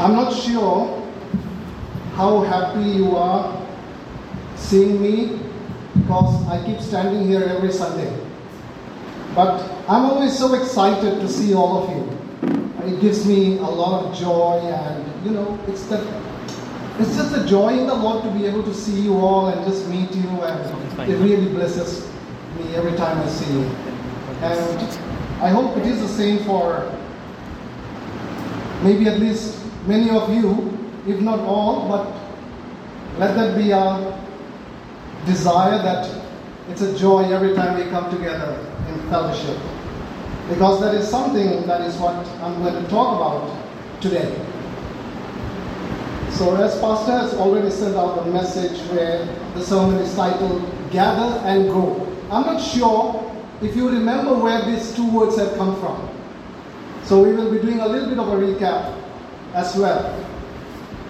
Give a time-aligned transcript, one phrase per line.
[0.00, 1.02] I'm not sure
[2.14, 3.66] how happy you are
[4.56, 5.38] seeing me
[5.94, 8.10] because I keep standing here every Sunday.
[9.34, 12.02] But I'm always so excited to see all of you.
[12.86, 15.98] It gives me a lot of joy, and you know, it's the
[16.98, 19.64] it's just a joy in the Lord to be able to see you all and
[19.64, 22.08] just meet you, and it really blesses
[22.58, 23.62] me every time I see you.
[24.42, 26.92] And I hope it is the same for
[28.82, 32.06] maybe at least many of you, if not all, but
[33.18, 34.18] let that be our
[35.26, 36.22] desire that
[36.68, 39.58] it's a joy every time we come together in fellowship.
[40.48, 44.34] Because that is something that is what I'm going to talk about today.
[46.32, 51.38] So, as Pastor has already sent out a message where the sermon is titled Gather
[51.46, 52.08] and Grow.
[52.30, 53.20] I'm not sure
[53.60, 56.08] if you remember where these two words have come from.
[57.04, 59.01] So, we will be doing a little bit of a recap
[59.54, 60.24] as well.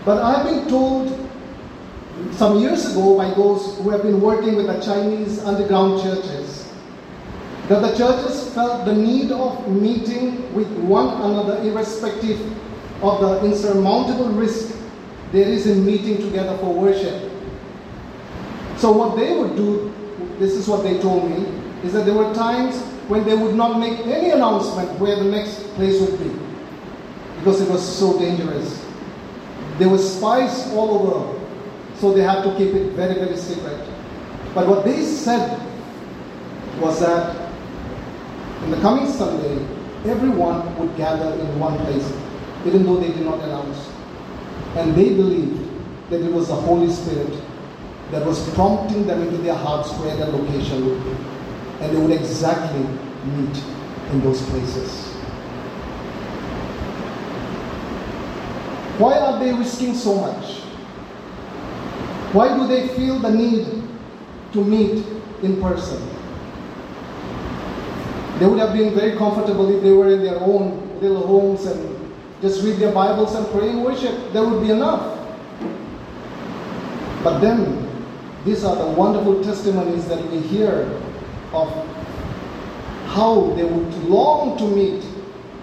[0.04, 1.18] But I've been told
[2.32, 6.68] some years ago by those who have been working with the Chinese underground churches
[7.68, 12.40] that the churches felt the need of meeting with one another irrespective
[13.02, 14.76] of the insurmountable risk
[15.30, 17.30] there is in meeting together for worship.
[18.76, 19.94] So, what they would do,
[20.38, 21.46] this is what they told me,
[21.84, 22.78] is that there were times
[23.08, 26.51] when they would not make any announcement where the next place would be
[27.42, 28.86] because it was so dangerous.
[29.78, 31.48] There were spies all over,
[31.98, 33.80] so they had to keep it very, very secret.
[34.54, 35.60] But what they said
[36.80, 37.50] was that
[38.62, 39.58] in the coming Sunday,
[40.04, 42.08] everyone would gather in one place,
[42.64, 43.90] even though they did not announce.
[44.76, 45.68] And they believed
[46.10, 47.42] that it was the Holy Spirit
[48.12, 51.10] that was prompting them into their hearts where their location would be.
[51.80, 52.84] And they would exactly
[53.24, 53.56] meet
[54.12, 55.11] in those places.
[58.98, 60.60] Why are they risking so much?
[62.32, 63.66] Why do they feel the need
[64.52, 65.04] to meet
[65.42, 66.08] in person?
[68.38, 71.98] They would have been very comfortable if they were in their own little homes and
[72.40, 74.32] just read their Bibles and pray and worship.
[74.32, 75.18] That would be enough.
[77.22, 77.88] But then,
[78.44, 81.00] these are the wonderful testimonies that we hear
[81.52, 81.70] of
[83.06, 85.04] how they would long to meet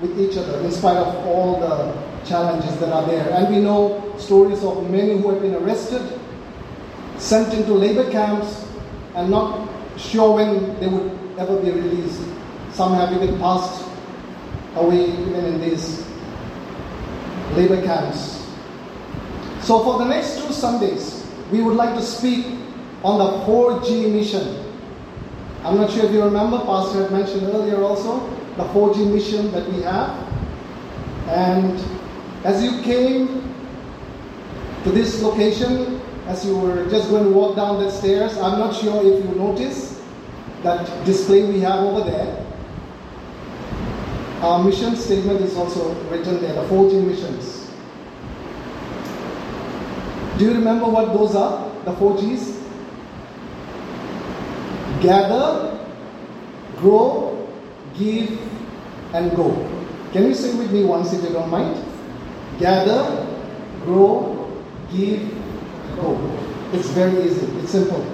[0.02, 3.30] with each other in spite of all the challenges that are there.
[3.32, 6.02] And we know stories of many who have been arrested,
[7.18, 8.66] sent into labor camps,
[9.16, 9.68] and not
[9.98, 12.22] sure when they would ever be released.
[12.72, 13.84] Some have even passed
[14.76, 16.08] away even in these
[17.56, 18.48] labor camps.
[19.62, 22.46] So, for the next two Sundays, we would like to speak
[23.04, 24.66] on the 4G mission.
[25.64, 28.20] I'm not sure if you remember, Pastor had mentioned earlier also
[28.56, 30.10] the 4G mission that we have.
[31.28, 31.78] And
[32.44, 33.54] as you came
[34.84, 38.76] to this location, as you were just going to walk down the stairs, I'm not
[38.76, 40.00] sure if you noticed
[40.64, 42.46] that display we have over there.
[44.42, 47.72] Our mission statement is also written there, the 4G missions.
[50.38, 52.56] Do you remember what those are, the 4Gs?
[55.02, 55.86] Gather,
[56.78, 57.48] grow,
[57.98, 58.40] give,
[59.14, 59.52] and go.
[60.14, 61.89] Can you say with me once if you don't mind?
[62.60, 63.26] Gather,
[63.84, 64.52] grow,
[64.92, 65.22] give,
[65.96, 66.38] go.
[66.74, 68.06] It's very easy, it's simple.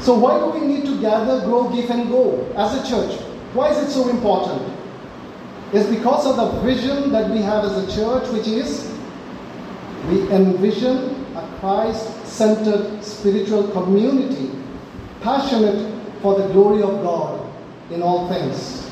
[0.00, 3.20] So, why do we need to gather, grow, give, and go as a church?
[3.52, 4.62] Why is it so important?
[5.72, 8.90] It's because of the vision that we have as a church, which is
[10.08, 14.50] we envision a Christ centered spiritual community
[15.20, 17.46] passionate for the glory of God
[17.90, 18.90] in all things.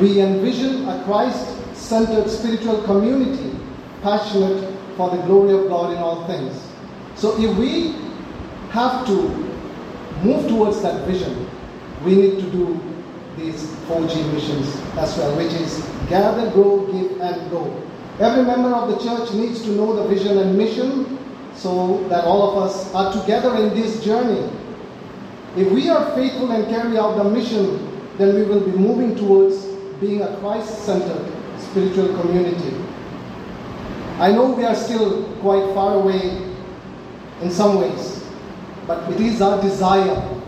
[0.00, 1.51] We envision a Christ
[1.92, 3.54] centered spiritual community
[4.02, 4.64] passionate
[4.96, 6.66] for the glory of God in all things.
[7.16, 7.92] So if we
[8.70, 9.16] have to
[10.24, 11.46] move towards that vision,
[12.02, 12.80] we need to do
[13.36, 17.62] these 4G missions as well, which is gather, grow, give, and go.
[18.20, 21.18] Every member of the church needs to know the vision and mission
[21.54, 24.50] so that all of us are together in this journey.
[25.58, 29.66] If we are faithful and carry out the mission, then we will be moving towards
[30.00, 31.31] being a Christ centered
[31.72, 32.76] spiritual community.
[34.18, 36.52] I know we are still quite far away
[37.40, 38.22] in some ways,
[38.86, 40.38] but it is our desire.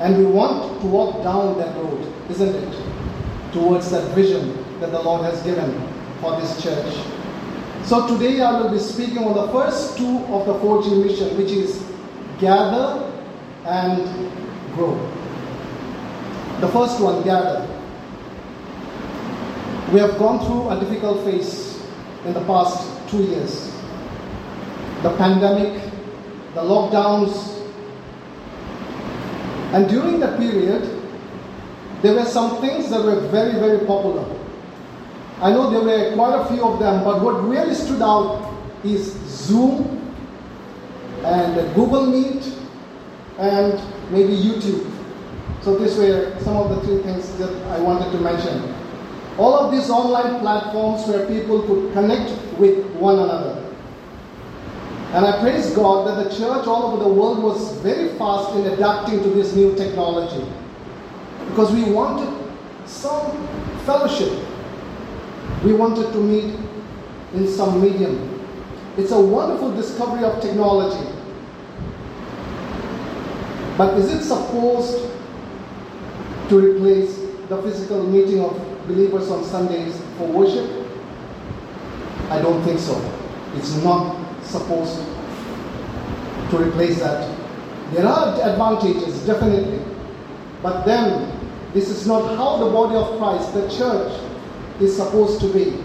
[0.00, 3.52] And we want to walk down that road, isn't it?
[3.52, 5.72] Towards that vision that the Lord has given
[6.20, 6.94] for this church.
[7.84, 11.50] So today I will be speaking on the first two of the 4G mission, which
[11.50, 11.82] is
[12.38, 13.10] gather
[13.64, 14.04] and
[14.74, 14.94] grow.
[16.60, 17.77] The first one, gather.
[19.92, 21.82] We have gone through a difficult phase
[22.26, 23.72] in the past two years.
[25.02, 25.82] The pandemic,
[26.54, 27.56] the lockdowns,
[29.72, 30.82] and during that period,
[32.02, 34.24] there were some things that were very, very popular.
[35.40, 38.54] I know there were quite a few of them, but what really stood out
[38.84, 40.14] is Zoom
[41.24, 42.52] and Google Meet
[43.38, 43.80] and
[44.10, 44.90] maybe YouTube.
[45.62, 48.74] So these were some of the three things that I wanted to mention.
[49.38, 53.64] All of these online platforms where people could connect with one another.
[55.12, 58.66] And I praise God that the church all over the world was very fast in
[58.66, 60.44] adapting to this new technology.
[61.48, 62.28] Because we wanted
[62.86, 63.46] some
[63.86, 64.32] fellowship.
[65.64, 66.58] We wanted to meet
[67.32, 68.44] in some medium.
[68.96, 71.14] It's a wonderful discovery of technology.
[73.78, 75.08] But is it supposed
[76.48, 77.18] to replace
[77.48, 80.68] the physical meeting of believers on Sundays for worship?
[82.30, 82.96] I don't think so.
[83.54, 85.04] It's not supposed
[86.50, 87.38] to replace that.
[87.92, 89.80] There are advantages, definitely.
[90.62, 91.32] But then,
[91.72, 94.20] this is not how the body of Christ, the church,
[94.80, 95.76] is supposed to be.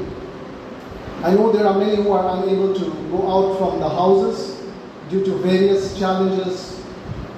[1.24, 4.62] I know there are many who are unable to go out from the houses
[5.10, 6.82] due to various challenges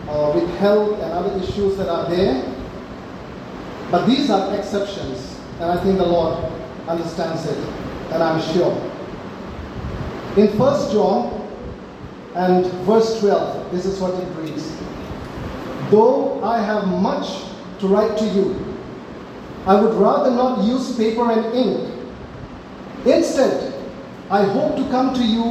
[0.07, 2.43] uh, with health and other issues that are there.
[3.91, 6.51] But these are exceptions, and I think the Lord
[6.87, 7.57] understands it,
[8.11, 8.73] and I'm sure.
[10.37, 11.49] In 1 John
[12.35, 14.75] and verse 12, this is what it reads
[15.89, 17.43] Though I have much
[17.79, 18.75] to write to you,
[19.65, 21.93] I would rather not use paper and ink.
[23.05, 23.73] Instead,
[24.29, 25.43] I hope to come to you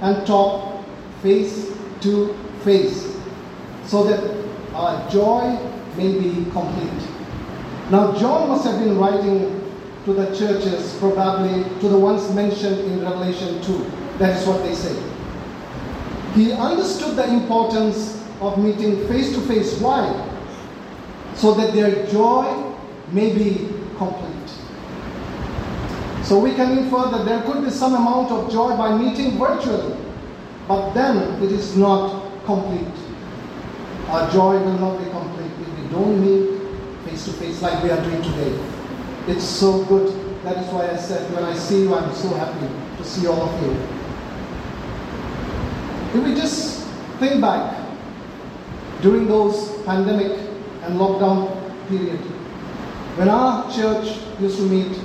[0.00, 0.84] and talk
[1.22, 1.72] face
[2.02, 3.16] to face
[3.86, 4.20] so that
[4.74, 5.58] our joy
[5.96, 7.15] may be complete.
[7.90, 9.62] Now, John must have been writing
[10.04, 13.92] to the churches, probably to the ones mentioned in Revelation 2.
[14.18, 14.94] That is what they say.
[16.34, 19.78] He understood the importance of meeting face to face.
[19.80, 20.04] Why?
[21.34, 22.74] So that their joy
[23.12, 24.50] may be complete.
[26.24, 29.96] So we can infer that there could be some amount of joy by meeting virtually,
[30.66, 32.94] but then it is not complete
[34.08, 36.55] our joy will not be complete if we don't meet
[37.16, 38.58] face to face like we are doing today.
[39.26, 40.08] It's so good.
[40.44, 42.68] That is why I said, when I see you, I'm so happy
[42.98, 43.72] to see all of you.
[46.14, 46.86] If we just
[47.18, 47.74] think back
[49.00, 50.32] during those pandemic
[50.82, 52.20] and lockdown period,
[53.16, 54.96] when our church used to meet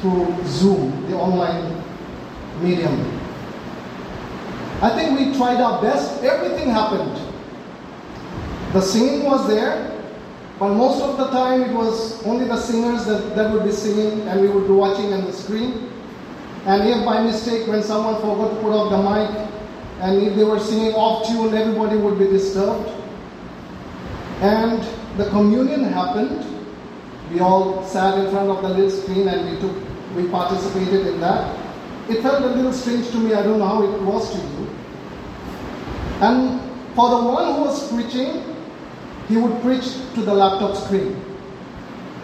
[0.00, 1.82] through Zoom, the online
[2.62, 3.20] medium,
[4.80, 6.22] I think we tried our best.
[6.22, 7.18] Everything happened.
[8.72, 9.93] The singing was there,
[10.58, 14.20] but most of the time it was only the singers that, that would be singing
[14.28, 15.90] and we would be watching on the screen.
[16.66, 19.50] And if by mistake when someone forgot to put off the mic
[20.00, 22.88] and if they were singing off tune, everybody would be disturbed.
[24.40, 24.82] And
[25.18, 26.44] the communion happened.
[27.32, 29.76] We all sat in front of the little screen and we took
[30.14, 31.58] we participated in that.
[32.08, 34.68] It felt a little strange to me, I don't know how it was to you.
[36.20, 36.60] And
[36.94, 38.53] for the one who was preaching,
[39.28, 41.20] he would preach to the laptop screen.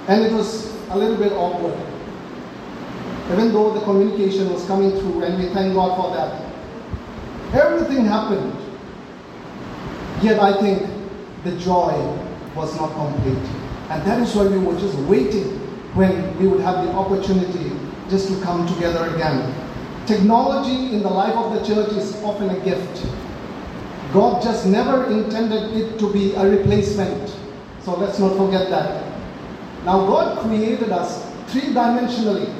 [0.08, 1.78] And it was a little bit awkward.
[3.32, 6.50] Even though the communication was coming through, and we thank God for that.
[7.54, 8.56] Everything happened.
[10.22, 10.88] Yet I think
[11.44, 11.92] the joy
[12.54, 13.48] was not complete.
[13.88, 15.58] And that is why we were just waiting
[15.94, 17.72] when we would have the opportunity
[18.08, 19.54] just to come together again.
[20.06, 23.06] Technology in the life of the church is often a gift.
[24.12, 27.36] God just never intended it to be a replacement.
[27.82, 29.04] So let's not forget that.
[29.84, 32.52] Now, God created us three dimensionally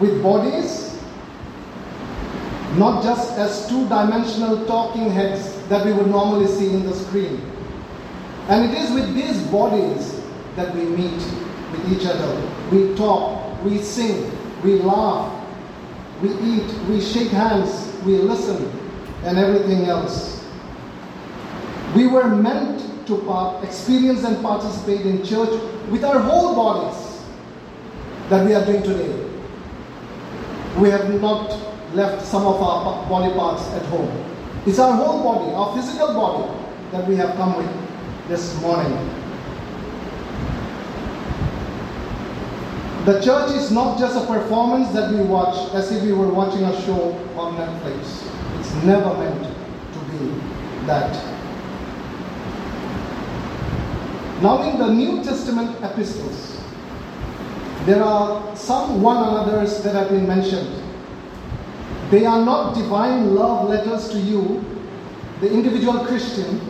[0.00, 0.98] with bodies,
[2.76, 7.40] not just as two dimensional talking heads that we would normally see in the screen.
[8.48, 10.20] And it is with these bodies
[10.56, 11.22] that we meet
[11.72, 12.50] with each other.
[12.70, 14.30] We talk, we sing,
[14.62, 15.32] we laugh,
[16.20, 18.70] we eat, we shake hands, we listen,
[19.24, 20.33] and everything else.
[21.94, 25.50] We were meant to experience and participate in church
[25.90, 27.22] with our whole bodies
[28.28, 29.30] that we are doing today.
[30.78, 31.56] We have not
[31.94, 34.10] left some of our body parts at home.
[34.66, 37.70] It's our whole body, our physical body, that we have come with
[38.28, 38.92] this morning.
[43.04, 46.64] The church is not just a performance that we watch as if we were watching
[46.64, 48.26] a show on Netflix.
[48.58, 51.33] It's never meant to be that.
[54.44, 56.54] Now, in the New Testament epistles,
[57.86, 60.82] There are some one another's that have been mentioned.
[62.10, 64.64] They are not divine love letters to you,
[65.42, 66.60] the individual Christian,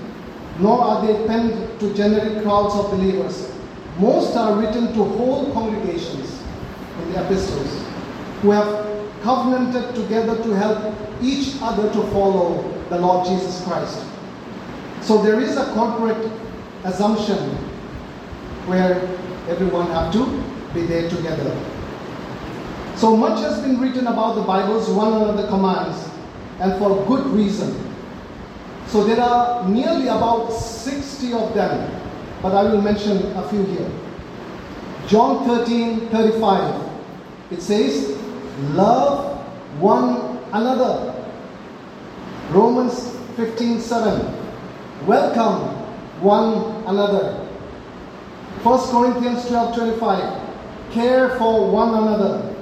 [0.59, 3.53] nor are they penned to generic crowds of believers.
[3.99, 6.43] Most are written to whole congregations
[7.03, 7.85] in the epistles
[8.43, 8.69] who have
[9.23, 14.05] covenanted together to help each other to follow the Lord Jesus Christ.
[15.01, 16.29] So there is a corporate
[16.83, 17.64] assumption
[18.67, 19.01] where
[19.49, 20.27] everyone have to
[20.73, 21.55] be there together.
[22.97, 26.09] So much has been written about the Bible's one another commands,
[26.61, 27.75] and for good reason.
[28.87, 32.01] So there are nearly about 60 of them,
[32.41, 33.91] but I will mention a few here.
[35.09, 36.91] John 13 35.
[37.51, 38.17] It says,
[38.73, 39.39] Love
[39.81, 41.13] one another.
[42.51, 45.07] Romans 15 7.
[45.07, 45.75] Welcome
[46.23, 47.44] one another.
[48.63, 50.93] 1 Corinthians 12 25.
[50.93, 52.55] Care for one another.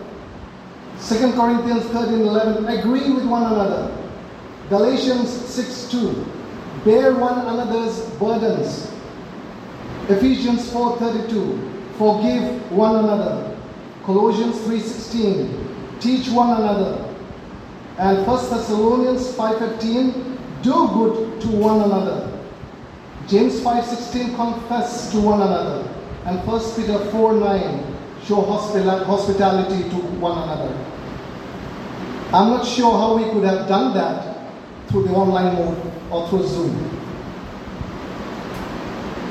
[1.06, 2.66] 2 Corinthians 13 11.
[2.66, 3.96] Agree with one another.
[4.68, 6.26] Galatians 6 2.
[6.84, 8.90] Bear one another's burdens.
[10.08, 11.72] Ephesians 4 32.
[11.98, 13.56] Forgive one another.
[14.04, 15.98] Colossians 3 16.
[16.00, 17.08] Teach one another.
[17.98, 22.31] And 1 Thessalonians 5:15, do good to one another.
[23.28, 25.84] James 5:16, confess to one another.
[26.24, 27.82] And 1 Peter 4:9,
[28.24, 30.72] show hospitality to one another.
[32.32, 34.38] I'm not sure how we could have done that
[34.88, 35.76] through the online mode
[36.10, 36.90] or through Zoom.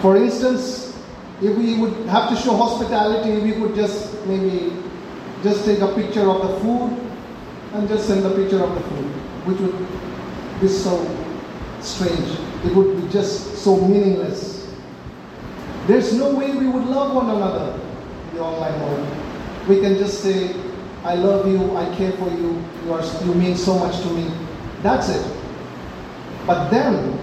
[0.02, 0.94] For instance,
[1.42, 4.74] if we would have to show hospitality, we could just maybe
[5.44, 6.98] just take a picture of the food
[7.74, 9.06] and just send a picture of the food,
[9.46, 9.76] which would
[10.62, 11.00] be so
[11.80, 12.38] strange.
[12.64, 14.68] It would be just so meaningless.
[15.88, 17.80] There's no way we would love one another
[18.30, 19.08] in the online world.
[19.68, 20.56] We can just say,
[21.04, 24.32] I love you, I care for you, you, are, you mean so much to me.
[24.84, 25.38] That's it.
[26.46, 27.18] But then,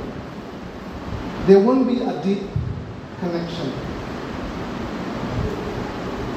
[1.46, 2.42] there won't be a deep
[3.20, 3.72] connection.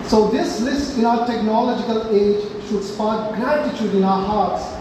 [0.05, 4.77] So, this list in our technological age should spark gratitude in our hearts.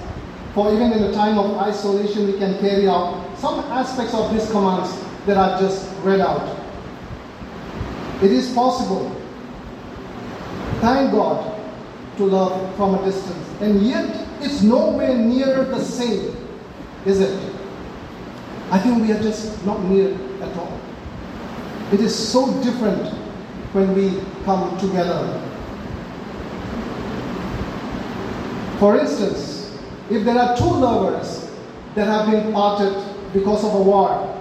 [0.55, 4.49] For even in a time of isolation, we can carry out some aspects of these
[4.51, 4.91] commands
[5.27, 6.59] that are just read out.
[8.23, 9.11] It is possible,
[10.81, 11.59] thank God,
[12.19, 13.49] to love from a distance.
[13.61, 16.37] And yet, it's nowhere near the same,
[17.07, 17.55] is it?
[18.71, 20.79] I think we are just not near at all.
[21.93, 23.09] It is so different
[23.73, 25.41] when we come together
[28.81, 29.77] For instance,
[30.09, 31.51] if there are two lovers
[31.95, 32.95] that have been parted
[33.33, 34.37] because of a war,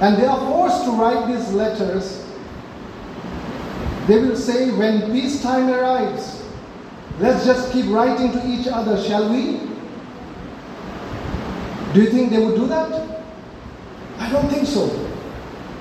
[0.00, 2.24] and they are forced to write these letters,
[4.06, 6.44] they will say, when peacetime arrives,
[7.20, 9.60] let's just keep writing to each other, shall we?
[11.94, 13.22] Do you think they would do that?
[14.18, 14.88] I don't think so.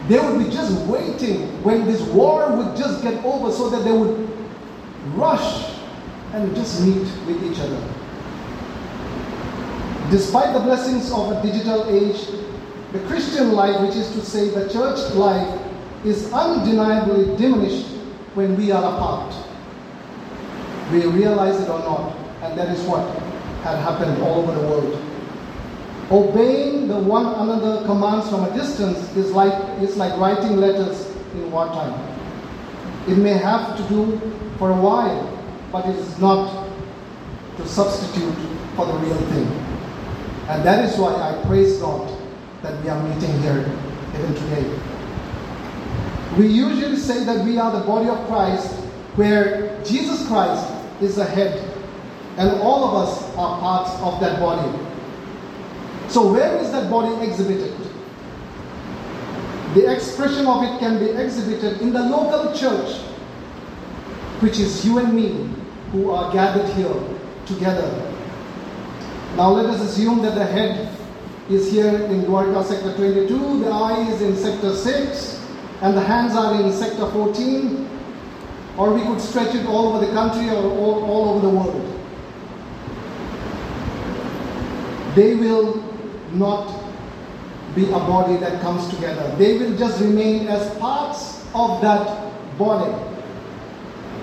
[0.08, 3.92] They would be just waiting when this war would just get over so that they
[3.92, 4.30] would
[5.16, 5.72] rush
[6.34, 7.82] and just meet with each other.
[10.12, 12.28] Despite the blessings of a digital age,
[12.92, 15.62] the Christian life, which is to say the church life,
[16.06, 17.88] is undeniably diminished
[18.36, 19.34] when we are apart.
[20.92, 23.08] We realize it or not, and that is what
[23.64, 25.02] had happened all over the world.
[26.12, 31.50] Obeying the one another commands from a distance is like, is like writing letters in
[31.50, 31.94] wartime.
[33.08, 34.20] It may have to do
[34.60, 35.30] for a while,
[35.72, 36.68] but it is not
[37.58, 38.36] to substitute
[38.76, 39.73] for the real thing.
[40.50, 42.20] And that is why I praise God
[42.62, 43.60] that we are meeting here
[44.16, 44.80] even today.
[46.38, 48.74] We usually say that we are the body of Christ,
[49.16, 50.70] where Jesus Christ
[51.02, 51.64] is the head,
[52.38, 54.78] and all of us are parts of that body.
[56.10, 57.76] So, where is that body exhibited?
[59.76, 62.98] The expression of it can be exhibited in the local church,
[64.40, 65.50] which is you and me,
[65.92, 66.94] who are gathered here
[67.46, 68.13] together.
[69.36, 70.96] Now let us assume that the head
[71.50, 75.48] is here in Dwarka sector 22, the eye is in sector 6,
[75.82, 77.90] and the hands are in sector 14,
[78.78, 82.00] or we could stretch it all over the country or all, all over the world.
[85.16, 85.84] They will
[86.34, 86.84] not
[87.74, 89.36] be a body that comes together.
[89.38, 92.94] They will just remain as parts of that body.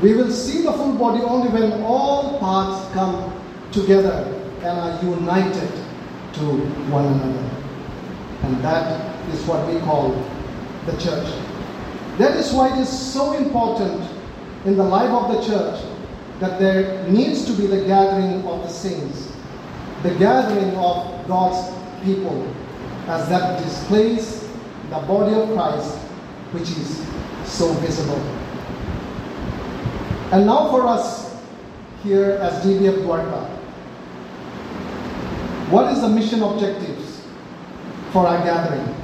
[0.02, 3.32] We will see the full body only when all parts come
[3.72, 5.70] together and are united
[6.34, 6.44] to
[6.90, 7.50] one another.
[8.42, 10.12] And that is what we call
[10.86, 11.28] the church.
[12.18, 14.02] That is why it is so important
[14.64, 15.84] in the life of the church
[16.40, 19.32] that there needs to be the gathering of the saints,
[20.02, 22.46] the gathering of God's people,
[23.06, 24.48] as that displays
[24.90, 25.96] the body of Christ,
[26.52, 27.06] which is
[27.44, 28.20] so visible.
[30.32, 31.36] And now for us
[32.02, 33.59] here as DBF Dwarka,
[35.70, 37.22] what is the mission objectives
[38.12, 38.94] for our gathering?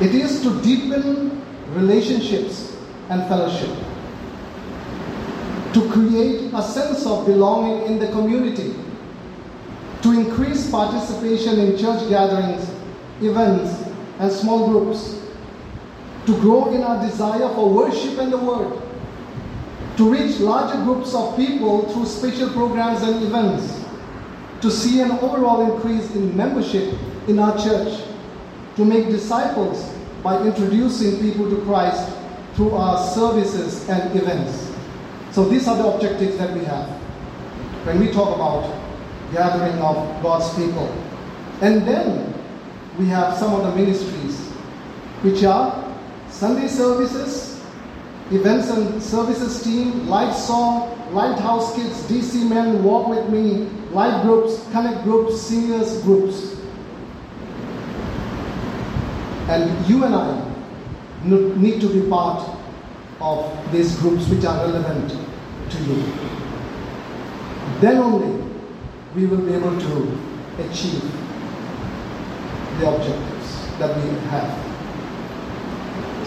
[0.00, 1.40] It is to deepen
[1.74, 2.76] relationships
[3.08, 3.70] and fellowship,
[5.74, 8.74] to create a sense of belonging in the community,
[10.02, 12.68] to increase participation in church gatherings,
[13.20, 13.88] events,
[14.18, 15.20] and small groups,
[16.26, 18.82] to grow in our desire for worship and the Word,
[19.96, 23.84] to reach larger groups of people through special programs and events,
[24.60, 26.94] to see an overall increase in membership
[27.28, 28.02] in our church,
[28.76, 32.12] to make disciples by introducing people to Christ
[32.54, 34.74] through our services and events.
[35.30, 36.88] So these are the objectives that we have
[37.84, 38.68] when we talk about
[39.32, 40.88] gathering of God's people.
[41.60, 42.34] And then
[42.98, 44.38] we have some of the ministries,
[45.22, 45.94] which are
[46.30, 47.62] Sunday services,
[48.30, 54.64] events and services team, live song, lighthouse kids, DC men, walk with me, live groups,
[54.72, 56.56] connect groups, seniors groups.
[59.48, 60.48] And you and I
[61.24, 62.56] need to be part
[63.20, 65.10] of these groups which are relevant
[65.70, 66.02] to you.
[67.80, 68.44] Then only
[69.14, 70.18] we will be able to
[70.58, 71.02] achieve
[72.78, 74.68] the objectives that we have.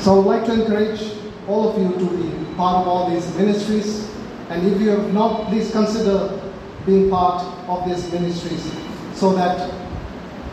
[0.01, 1.13] So I would like to encourage
[1.47, 4.10] all of you to be part of all these ministries.
[4.51, 6.41] And if you have not, please consider
[6.85, 8.69] being part of these ministries
[9.13, 9.71] so that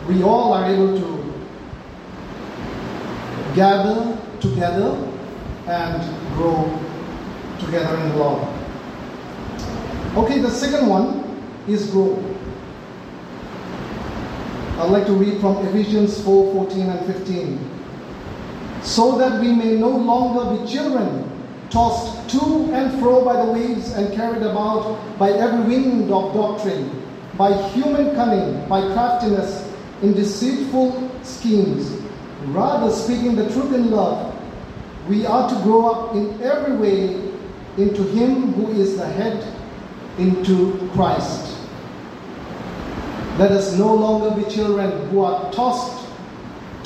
[0.07, 1.33] we all are able to
[3.55, 4.95] gather together
[5.67, 6.63] and grow
[7.59, 8.47] together in the Lord.
[10.15, 12.15] Okay, the second one is grow.
[14.79, 17.69] I'd like to read from Ephesians 4 14 and 15.
[18.81, 21.28] So that we may no longer be children,
[21.69, 27.03] tossed to and fro by the waves and carried about by every wind of doctrine,
[27.37, 32.01] by human cunning, by craftiness in deceitful schemes.
[32.47, 34.35] Rather, speaking the truth in love,
[35.07, 37.15] we are to grow up in every way
[37.77, 39.45] into Him who is the head,
[40.17, 41.57] into Christ.
[43.37, 46.07] Let us no longer be children who are tossed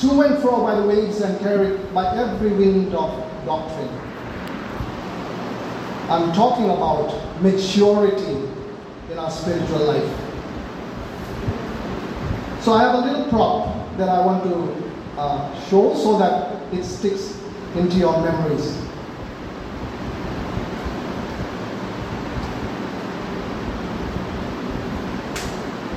[0.00, 3.10] to and fro by the waves and carried by every wind of
[3.44, 4.03] doctrine.
[6.08, 8.48] I'm talking about maturity
[9.10, 10.10] in our spiritual life.
[12.62, 16.84] So I have a little prop that I want to uh, show so that it
[16.84, 17.40] sticks
[17.74, 18.78] into your memories.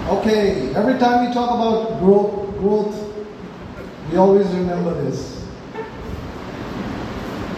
[0.08, 3.14] Okay, every time we talk about growth, growth,
[4.10, 5.37] we always remember this.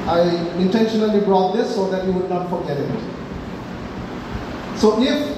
[0.09, 0.21] I
[0.57, 2.89] intentionally brought this so that you would not forget it.
[4.75, 5.37] So if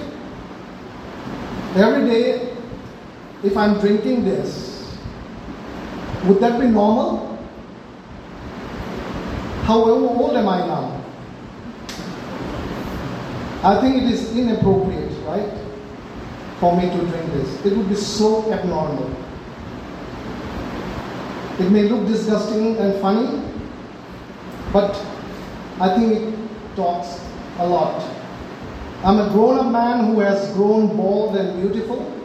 [1.75, 2.55] every day,
[3.43, 4.97] if I'm drinking this,
[6.23, 7.37] would that be normal?
[9.63, 11.03] How old am I now?
[13.63, 15.51] I think it is inappropriate, right?
[16.61, 17.65] For me to drink this.
[17.65, 19.13] It would be so abnormal.
[21.59, 23.50] It may look disgusting and funny,
[24.71, 24.95] but
[25.79, 27.19] I think it talks
[27.59, 28.01] a lot.
[29.03, 32.17] I'm a grown up man who has grown bald and beautiful.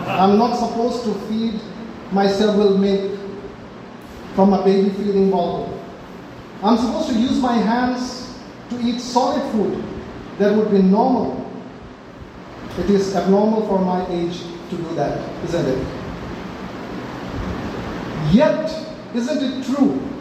[0.00, 1.60] I'm not supposed to feed
[2.12, 3.18] myself with milk
[4.34, 5.72] from a baby feeding bottle.
[6.62, 8.38] I'm supposed to use my hands
[8.70, 9.82] to eat solid food
[10.38, 11.42] that would be normal.
[12.78, 14.40] It is abnormal for my age
[14.70, 15.86] to do that, isn't it?
[18.32, 18.70] Yet,
[19.14, 20.15] isn't it true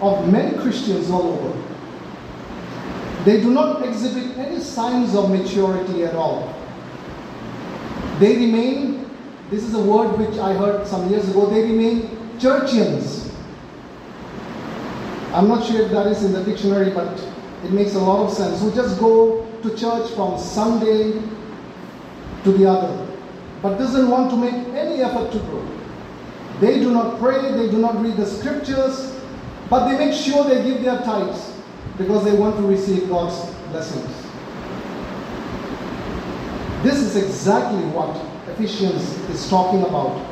[0.00, 1.64] of many Christians all over?
[3.24, 6.54] They do not exhibit any signs of maturity at all.
[8.18, 9.10] They remain,
[9.50, 12.08] this is a word which I heard some years ago, they remain
[12.38, 13.32] churchians.
[15.32, 17.18] I'm not sure if that is in the dictionary, but
[17.64, 18.60] it makes a lot of sense.
[18.60, 21.20] Who just go to church from Sunday
[22.44, 23.06] to the other,
[23.62, 25.66] but doesn't want to make any effort to grow.
[26.60, 29.17] They do not pray, they do not read the scriptures,
[29.70, 31.52] but they make sure they give their tithes
[31.98, 34.28] because they want to receive God's blessings.
[36.82, 38.16] This is exactly what
[38.48, 40.24] Ephesians is talking about.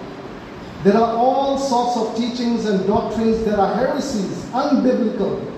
[0.84, 5.52] There are all sorts of teachings and doctrines that are heresies, unbiblical,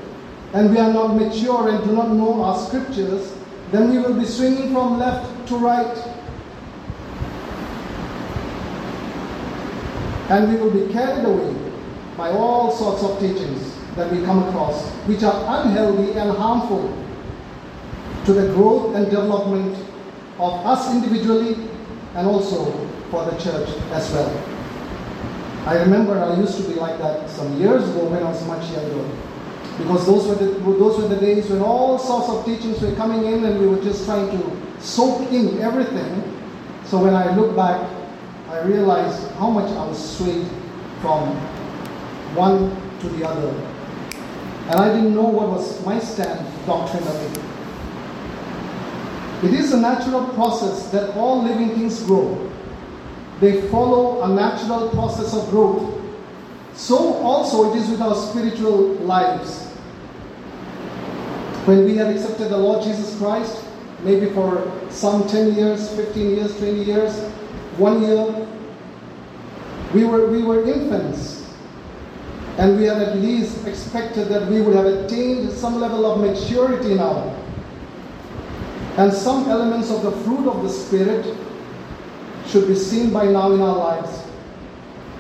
[0.55, 3.35] and we are not mature and do not know our scriptures,
[3.71, 6.15] then we will be swinging from left to right.
[10.31, 11.58] And we will be carried away
[12.19, 16.93] by all sorts of teachings that we come across, which are unhealthy and harmful
[18.27, 19.73] to the growth and development
[20.41, 21.55] of us individually
[22.17, 22.73] and also
[23.13, 24.29] for the church as well.
[25.65, 28.69] I remember I used to be like that some years ago when I was much
[28.73, 29.09] younger.
[29.79, 33.33] Because those were, the, those were the days when all sorts of teachings were coming
[33.33, 36.25] in and we were just trying to soak in everything.
[36.85, 37.89] So when I look back,
[38.49, 40.49] I realize how much I was swayed
[41.01, 41.58] from
[42.35, 43.49] one to the other.
[44.71, 47.43] And I didn't know what was my stand doctrinally.
[49.43, 52.51] It is a natural process that all living things grow.
[53.41, 55.95] They follow a natural process of growth.
[56.75, 59.65] So also it is with our spiritual lives.
[61.65, 63.65] When we had accepted the Lord Jesus Christ,
[64.03, 67.21] maybe for some 10 years, 15 years, 20 years,
[67.79, 68.49] one year,
[69.95, 71.38] we were, we were infants.
[72.59, 76.95] And we had at least expected that we would have attained some level of maturity
[76.95, 77.35] now
[78.99, 81.37] and some elements of the fruit of the Spirit
[82.49, 84.25] should be seen by now in our lives.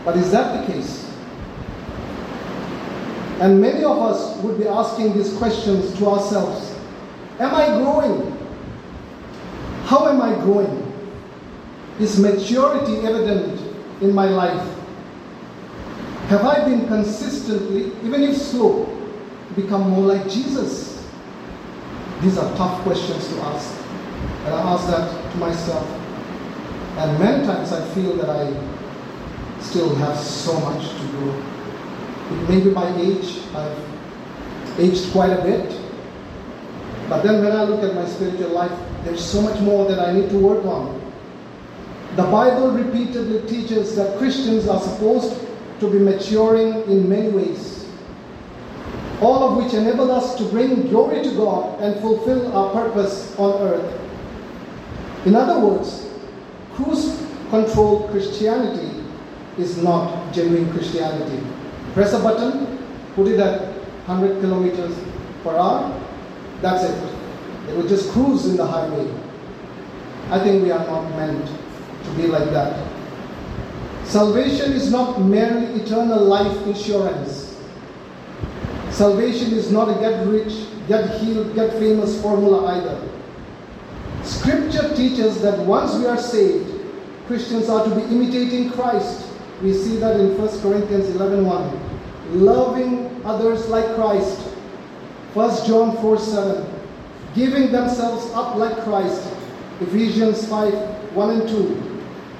[0.04, 1.08] But is that the case?
[3.40, 6.74] And many of us would be asking these questions to ourselves
[7.38, 8.36] Am I growing?
[9.84, 10.92] How am I growing?
[12.00, 13.60] Is maturity evident
[14.02, 14.77] in my life?
[16.28, 18.84] Have I been consistently, even if slow,
[19.56, 21.02] become more like Jesus?
[22.20, 23.74] These are tough questions to ask.
[24.44, 25.88] And I ask that to myself.
[26.98, 28.52] And many times I feel that I
[29.62, 31.42] still have so much to grow.
[32.46, 35.80] Maybe by age, I've aged quite a bit.
[37.08, 40.12] But then when I look at my spiritual life, there's so much more that I
[40.12, 41.00] need to work on.
[42.16, 45.47] The Bible repeatedly teaches that Christians are supposed
[45.80, 47.78] to be maturing in many ways
[49.20, 53.60] all of which enable us to bring glory to God and fulfill our purpose on
[53.62, 54.00] earth.
[55.26, 56.08] In other words,
[56.74, 59.04] cruise control Christianity
[59.58, 61.44] is not genuine Christianity.
[61.94, 62.78] Press a button,
[63.16, 63.60] put it at
[64.06, 64.96] 100 kilometers
[65.42, 66.00] per hour,
[66.60, 67.14] that's it.
[67.68, 69.10] It will just cruise in the highway.
[70.30, 72.87] I think we are not meant to be like that.
[74.08, 77.54] Salvation is not merely eternal life insurance.
[78.88, 83.06] Salvation is not a get rich, get healed, get famous formula either.
[84.24, 86.72] Scripture teaches that once we are saved,
[87.26, 89.28] Christians are to be imitating Christ.
[89.62, 91.44] We see that in 1 Corinthians 11:1.
[91.44, 92.44] 1.
[92.44, 94.40] Loving others like Christ.
[95.34, 96.64] 1 John 4 7.
[97.34, 99.28] Giving themselves up like Christ.
[99.82, 100.72] Ephesians 5
[101.14, 101.87] 1 and 2.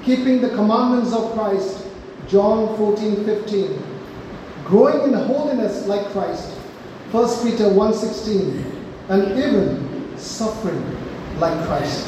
[0.09, 1.85] Keeping the commandments of Christ.
[2.27, 3.83] John 14 15
[4.65, 6.49] growing in holiness like Christ,
[7.11, 8.63] 1 Peter 1.16,
[9.09, 10.83] and even suffering
[11.37, 12.07] like Christ,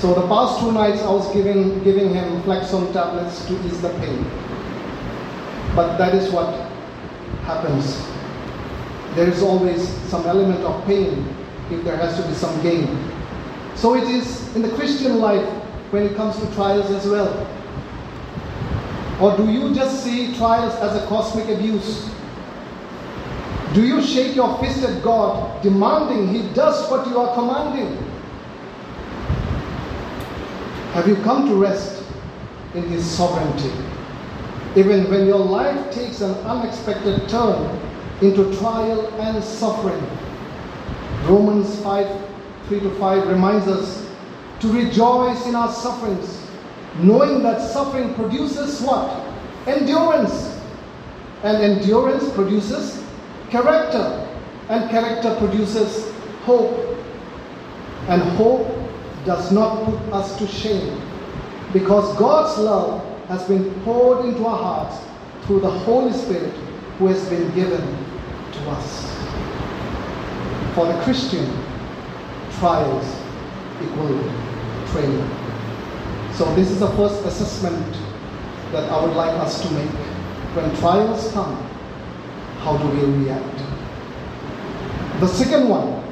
[0.00, 3.90] So the past two nights I was giving, giving him Flexone tablets to ease the
[4.00, 4.24] pain.
[5.76, 6.54] But that is what
[7.44, 8.00] happens.
[9.14, 11.28] There is always some element of pain
[11.70, 12.88] if there has to be some gain.
[13.74, 15.46] So it is in the Christian life
[15.92, 17.46] when it comes to trials as well.
[19.20, 22.08] Or do you just see trials as a cosmic abuse?
[23.74, 28.09] Do you shake your fist at God, demanding He does what you are commanding?
[30.92, 32.02] Have you come to rest
[32.74, 33.70] in His sovereignty?
[34.74, 37.78] Even when your life takes an unexpected turn
[38.20, 40.04] into trial and suffering.
[41.26, 42.26] Romans 5
[42.66, 44.04] 3 to 5 reminds us
[44.60, 46.44] to rejoice in our sufferings,
[46.98, 49.24] knowing that suffering produces what?
[49.68, 50.60] Endurance.
[51.44, 53.04] And endurance produces
[53.48, 54.26] character.
[54.68, 56.12] And character produces
[56.44, 56.96] hope.
[58.08, 58.79] And hope
[59.24, 61.00] does not put us to shame
[61.72, 64.96] because God's love has been poured into our hearts
[65.46, 66.52] through the Holy Spirit
[66.98, 67.80] who has been given
[68.52, 69.16] to us.
[70.74, 71.46] For the Christian,
[72.58, 73.06] trials
[73.82, 74.08] equal
[74.92, 75.28] training.
[76.34, 77.96] So, this is the first assessment
[78.72, 79.90] that I would like us to make.
[80.54, 81.56] When trials come,
[82.60, 83.62] how do we react?
[85.20, 86.02] The second one,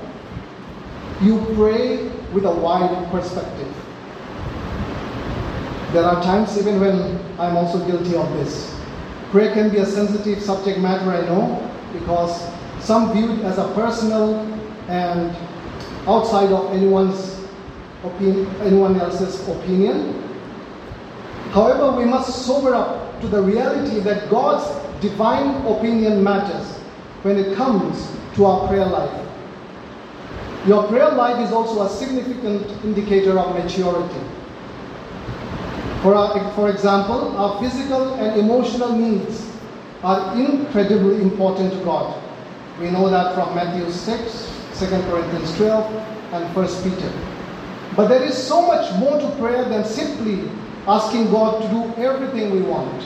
[1.23, 3.75] you pray with a wide perspective.
[5.93, 8.75] There are times, even when I'm also guilty of this.
[9.31, 13.69] Prayer can be a sensitive subject matter, I know, because some view it as a
[13.75, 14.41] personal
[14.89, 15.35] and
[16.07, 17.39] outside of anyone's
[18.05, 20.23] opinion, anyone else's opinion.
[21.51, 24.65] However, we must sober up to the reality that God's
[25.01, 26.67] divine opinion matters
[27.23, 29.28] when it comes to our prayer life.
[30.69, 34.21] Your prayer life is also a significant indicator of maturity.
[36.03, 39.51] For, our, for example, our physical and emotional needs
[40.03, 42.23] are incredibly important to God.
[42.79, 45.91] We know that from Matthew 6, 2 Corinthians 12,
[46.35, 47.13] and 1 Peter.
[47.97, 50.51] But there is so much more to prayer than simply
[50.87, 53.03] asking God to do everything we want.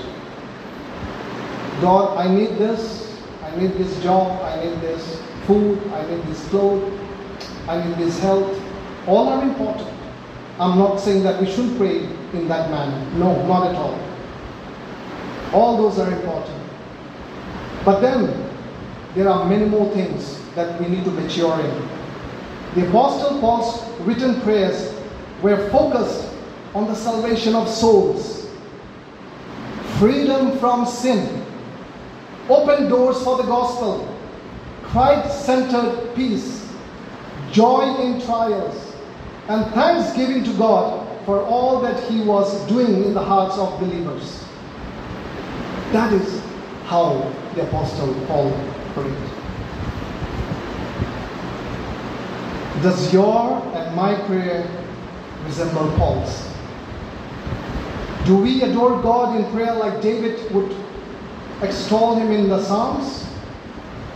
[1.80, 6.48] God, I need this, I need this job, I need this food, I need this
[6.48, 7.01] clothes,
[7.68, 8.60] I need this health.
[9.06, 9.88] All are important.
[10.58, 13.18] I'm not saying that we should pray in that manner.
[13.18, 13.98] No, not at all.
[15.52, 16.58] All those are important.
[17.84, 18.48] But then
[19.14, 21.88] there are many more things that we need to mature in.
[22.74, 24.94] The Apostle Paul's written prayers
[25.42, 26.32] were focused
[26.74, 28.48] on the salvation of souls,
[29.98, 31.44] freedom from sin,
[32.48, 34.08] open doors for the gospel,
[34.84, 36.61] Christ centered peace,
[37.52, 38.96] joy in trials,
[39.48, 44.44] and thanksgiving to God for all that He was doing in the hearts of believers.
[45.92, 46.42] That is
[46.86, 48.50] how the Apostle Paul
[48.94, 49.12] prayed.
[52.82, 54.66] Does your and my prayer
[55.44, 56.48] resemble Paul's?
[58.24, 60.74] Do we adore God in prayer like David would
[61.60, 63.26] extol Him in the Psalms?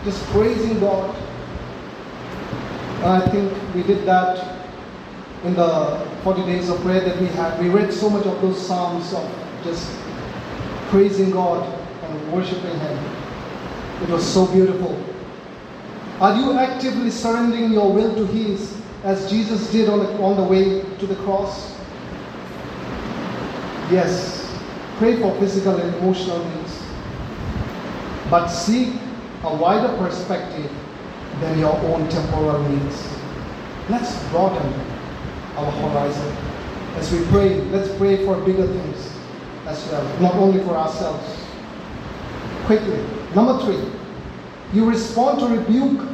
[0.04, 1.25] Just praising God.
[3.06, 4.56] I think we did that
[5.44, 7.60] in the 40 days of prayer that we had.
[7.60, 9.30] We read so much of those Psalms of
[9.62, 9.90] just
[10.88, 11.62] praising God
[12.02, 12.98] and worshiping Him.
[14.02, 14.98] It was so beautiful.
[16.20, 20.42] Are you actively surrendering your will to His as Jesus did on the, on the
[20.42, 21.76] way to the cross?
[23.90, 24.52] Yes,
[24.96, 26.82] pray for physical and emotional needs,
[28.30, 28.94] but seek
[29.44, 30.72] a wider perspective
[31.40, 33.08] than your own temporal needs.
[33.88, 34.72] Let's broaden
[35.56, 36.36] our horizon.
[36.96, 39.12] As we pray, let's pray for bigger things
[39.66, 41.44] as well, not only for ourselves.
[42.64, 43.90] Quickly, number three,
[44.72, 46.08] you respond to rebuke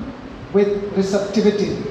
[0.52, 1.82] with receptivity.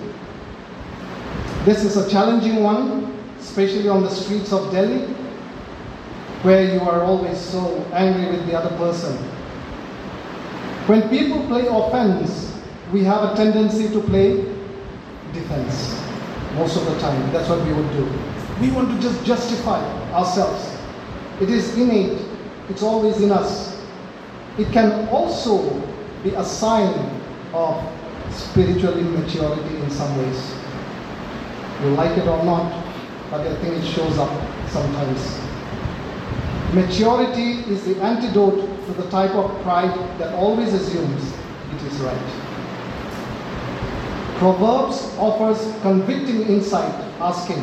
[1.64, 5.06] This is a challenging one, especially on the streets of Delhi,
[6.44, 9.16] where you are always so angry with the other person.
[10.88, 12.51] When people play offense,
[12.92, 14.44] we have a tendency to play
[15.34, 15.98] defense
[16.56, 17.32] most of the time.
[17.32, 18.04] That's what we would do.
[18.60, 19.80] We want to just justify
[20.12, 20.78] ourselves.
[21.40, 22.22] It is innate,
[22.70, 23.82] it's always in us.
[24.58, 25.80] It can also
[26.24, 26.94] be a sign
[27.54, 27.82] of
[28.32, 30.56] spiritual immaturity in some ways.
[31.82, 32.72] You like it or not,
[33.32, 34.30] but I think it shows up
[34.70, 35.40] sometimes.
[36.74, 41.34] Maturity is the antidote to the type of pride that always assumes
[41.74, 42.41] it is right.
[44.42, 47.62] Proverbs offers convicting insight, asking,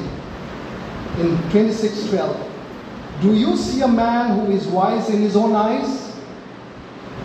[1.19, 2.37] in 26:12.
[3.21, 6.13] Do you see a man who is wise in his own eyes?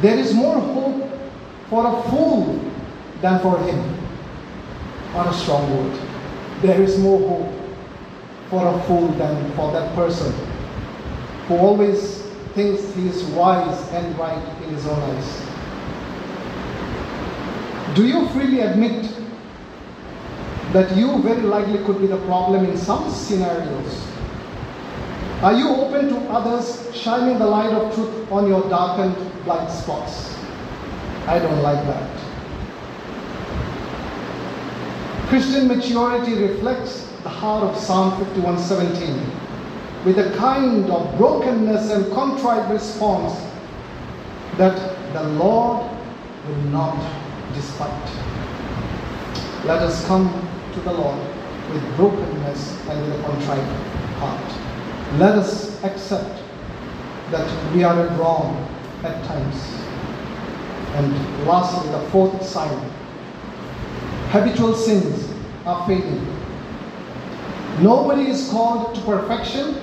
[0.02, 1.08] There is more hope
[1.70, 2.60] for a fool
[3.22, 3.78] than for him.
[5.14, 6.00] What a strong word.
[6.64, 7.54] There is more hope
[8.50, 10.34] for a fool than for that person
[11.48, 12.24] who always
[12.56, 15.42] thinks he is wise and right in his own eyes.
[17.94, 19.13] Do you freely admit
[20.74, 24.08] that you very likely could be the problem in some scenarios?
[25.44, 30.36] Are you open to others shining the light of truth on your darkened blind spots?
[31.28, 32.10] I don't like that.
[35.28, 39.20] Christian maturity reflects the heart of Psalm 51:17
[40.06, 43.34] with a kind of brokenness and contrite response
[44.58, 44.78] that
[45.14, 45.90] the Lord
[46.48, 46.98] will not
[47.54, 48.10] despite.
[49.66, 51.20] Let us come to the Lord
[51.72, 53.64] with brokenness and with a contrite
[54.20, 55.20] heart.
[55.20, 56.44] Let us accept
[57.32, 58.68] that we are wrong
[59.04, 59.80] at times.
[60.96, 62.92] And lastly, the fourth sign
[64.34, 65.32] habitual sins
[65.64, 66.26] are fading.
[67.82, 69.76] Nobody is called to perfection,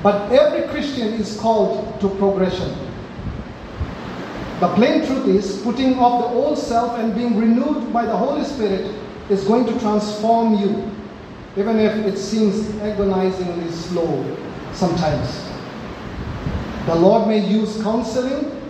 [0.00, 2.72] but every Christian is called to progression.
[4.60, 8.44] The plain truth is, putting off the old self and being renewed by the Holy
[8.44, 8.94] Spirit
[9.30, 10.90] is going to transform you,
[11.56, 14.36] even if it seems agonizingly slow
[14.72, 15.48] sometimes.
[16.86, 18.60] The Lord may use counseling,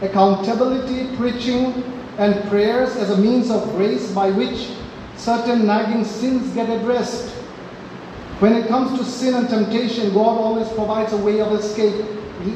[0.00, 1.82] accountability, preaching,
[2.18, 4.68] and prayers as a means of grace by which
[5.16, 7.30] certain nagging sins get addressed.
[8.38, 12.04] When it comes to sin and temptation, God always provides a way of escape.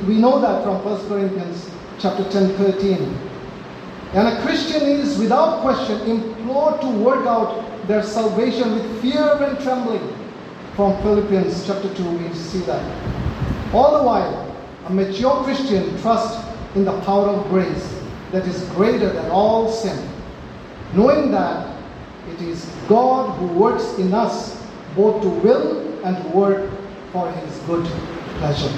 [0.07, 3.32] We know that from 1 Corinthians chapter 10, 13.
[4.15, 9.59] And a Christian is, without question, implored to work out their salvation with fear and
[9.61, 10.07] trembling.
[10.77, 12.83] From Philippians chapter 2, we see that.
[13.75, 17.99] All the while, a mature Christian trusts in the power of grace
[18.33, 20.07] that is greater than all sin,
[20.93, 21.75] knowing that
[22.29, 24.63] it is God who works in us
[24.95, 26.71] both to will and to work
[27.13, 27.87] for his good
[28.39, 28.77] pleasure.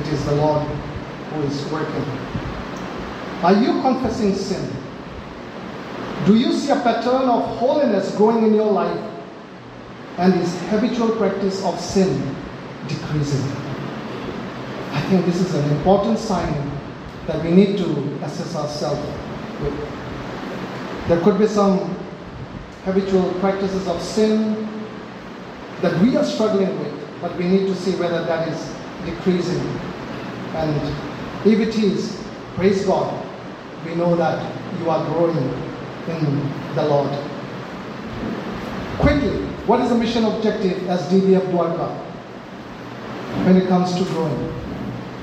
[0.00, 2.39] It is the Lord who is working.
[3.42, 4.70] Are you confessing sin?
[6.26, 9.00] Do you see a pattern of holiness growing in your life?
[10.18, 12.36] And is habitual practice of sin
[12.86, 13.40] decreasing?
[14.92, 16.70] I think this is an important sign
[17.26, 19.00] that we need to assess ourselves
[19.62, 19.74] with.
[21.08, 21.96] There could be some
[22.84, 24.68] habitual practices of sin
[25.80, 28.76] that we are struggling with, but we need to see whether that is
[29.06, 29.60] decreasing.
[30.54, 30.76] And
[31.46, 32.22] if it is,
[32.56, 33.19] praise God,
[33.84, 34.40] we know that
[34.78, 35.36] you are growing
[36.08, 37.10] in the Lord.
[38.98, 41.88] Quickly, what is the mission objective as DBF Dwarka
[43.46, 44.54] when it comes to growing?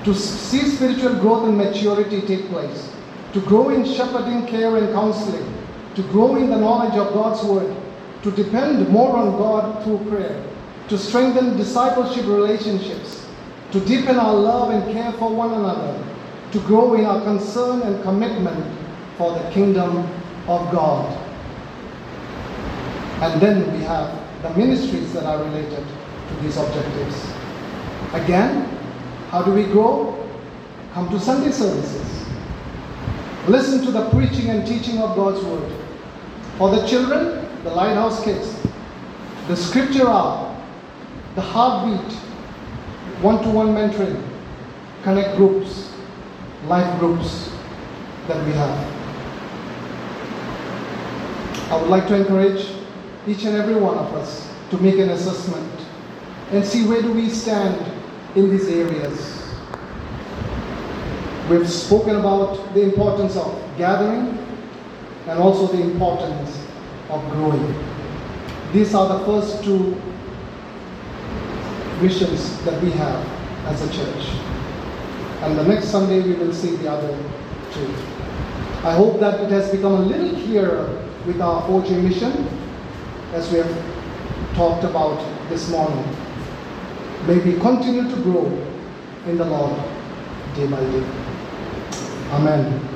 [0.06, 2.91] To see spiritual growth and maturity take place,
[3.34, 5.54] to grow in shepherding, care, and counseling,
[5.96, 7.76] to grow in the knowledge of God's Word,
[8.24, 10.43] to depend more on God through prayer,
[10.88, 13.28] to strengthen discipleship relationships,
[13.72, 16.04] to deepen our love and care for one another,
[16.51, 18.65] to grow in our concern and commitment
[19.17, 19.97] for the kingdom
[20.47, 21.13] of God.
[23.21, 25.83] And then we have the ministries that are related
[26.29, 27.15] to these objectives.
[28.13, 28.65] Again,
[29.29, 30.13] how do we grow?
[30.93, 32.25] Come to Sunday services.
[33.47, 35.71] Listen to the preaching and teaching of God's Word.
[36.57, 38.55] For the children, the lighthouse kids,
[39.47, 40.55] the scripture hour,
[41.36, 42.13] the heartbeat,
[43.21, 44.21] one to one mentoring,
[45.03, 45.87] connect groups,
[46.65, 47.52] life groups
[48.28, 48.93] that we have.
[51.72, 52.65] I would like to encourage
[53.28, 55.86] each and every one of us to make an assessment
[56.52, 57.76] and see where do we stand
[58.36, 59.43] in these areas.
[61.50, 64.38] We've spoken about the importance of gathering
[65.28, 66.65] and also the importance
[67.10, 67.76] of growing.
[68.74, 69.99] These are the first two
[72.01, 73.26] missions that we have
[73.66, 74.47] as a church.
[75.41, 77.17] And the next Sunday we will see the other
[77.73, 77.93] two.
[78.83, 82.47] I hope that it has become a little clearer with our 4G mission
[83.33, 83.85] as we have
[84.55, 85.19] talked about
[85.49, 86.03] this morning.
[87.27, 88.45] May we continue to grow
[89.25, 89.79] in the Lord
[90.55, 91.05] day by day.
[92.31, 92.86] Amen.